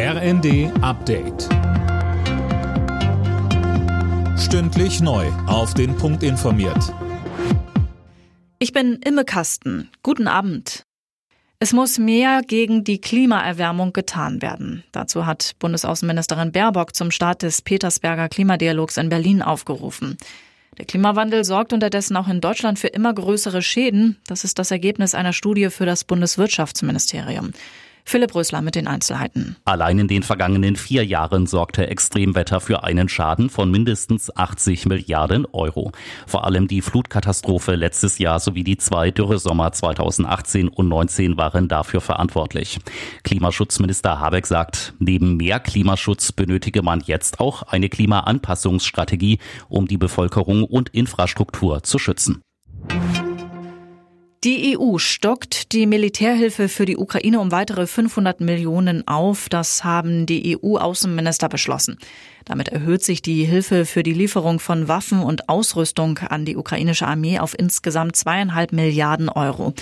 [0.00, 1.48] RND Update.
[4.38, 5.26] Stündlich neu.
[5.48, 6.94] Auf den Punkt informiert.
[8.60, 9.90] Ich bin Imme Kasten.
[10.04, 10.84] Guten Abend.
[11.58, 14.84] Es muss mehr gegen die Klimaerwärmung getan werden.
[14.92, 20.16] Dazu hat Bundesaußenministerin Baerbock zum Start des Petersberger Klimadialogs in Berlin aufgerufen.
[20.78, 24.16] Der Klimawandel sorgt unterdessen auch in Deutschland für immer größere Schäden.
[24.28, 27.52] Das ist das Ergebnis einer Studie für das Bundeswirtschaftsministerium.
[28.04, 29.56] Philipp Rösler mit den Einzelheiten.
[29.64, 35.46] Allein in den vergangenen vier Jahren sorgte Extremwetter für einen Schaden von mindestens 80 Milliarden
[35.52, 35.92] Euro.
[36.26, 42.00] Vor allem die Flutkatastrophe letztes Jahr sowie die zwei Dürresommer 2018 und 19 waren dafür
[42.00, 42.78] verantwortlich.
[43.24, 49.38] Klimaschutzminister Habeck sagt, neben mehr Klimaschutz benötige man jetzt auch eine Klimaanpassungsstrategie,
[49.68, 52.42] um die Bevölkerung und Infrastruktur zu schützen.
[54.44, 59.48] Die EU stockt die Militärhilfe für die Ukraine um weitere 500 Millionen auf.
[59.48, 61.98] Das haben die EU-Außenminister beschlossen.
[62.44, 67.08] Damit erhöht sich die Hilfe für die Lieferung von Waffen und Ausrüstung an die ukrainische
[67.08, 69.74] Armee auf insgesamt zweieinhalb Milliarden Euro.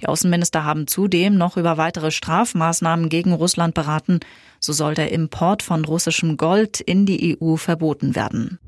[0.00, 4.18] Die Außenminister haben zudem noch über weitere Strafmaßnahmen gegen Russland beraten.
[4.58, 8.58] So soll der Import von russischem Gold in die EU verboten werden.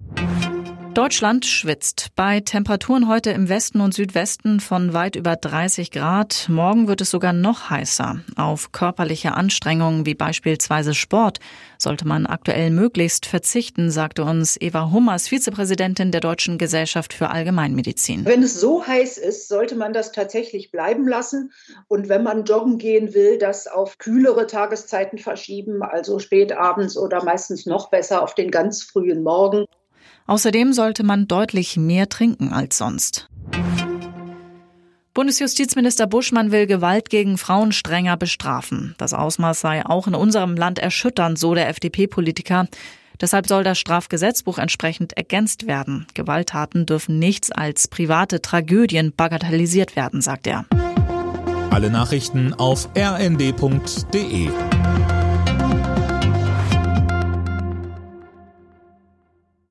[0.95, 2.09] Deutschland schwitzt.
[2.17, 6.47] Bei Temperaturen heute im Westen und Südwesten von weit über 30 Grad.
[6.51, 8.21] Morgen wird es sogar noch heißer.
[8.37, 11.39] Auf körperliche Anstrengungen wie beispielsweise Sport
[11.79, 18.27] sollte man aktuell möglichst verzichten, sagte uns Eva Hummers, Vizepräsidentin der Deutschen Gesellschaft für Allgemeinmedizin.
[18.27, 21.53] Wenn es so heiß ist, sollte man das tatsächlich bleiben lassen.
[21.89, 27.25] Und wenn man joggen gehen will, das auf kühlere Tageszeiten verschieben, also spät abends oder
[27.25, 29.65] meistens noch besser auf den ganz frühen Morgen.
[30.27, 33.29] Außerdem sollte man deutlich mehr trinken als sonst.
[35.15, 38.95] Bundesjustizminister Buschmann will Gewalt gegen Frauen strenger bestrafen.
[38.97, 42.67] Das Ausmaß sei auch in unserem Land erschütternd, so der FDP-Politiker.
[43.21, 46.07] Deshalb soll das Strafgesetzbuch entsprechend ergänzt werden.
[46.15, 50.65] Gewalttaten dürfen nichts als private Tragödien bagatellisiert werden, sagt er.
[51.71, 54.51] Alle Nachrichten auf rnd.de